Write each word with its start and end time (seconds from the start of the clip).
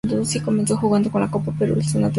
Comenzó 0.43 0.77
jugando 0.77 1.11
la 1.19 1.29
Copa 1.29 1.51
Perú 1.51 1.75
en 1.75 1.81
su 1.83 1.87
natural 1.87 1.89
Cañete. 1.91 2.09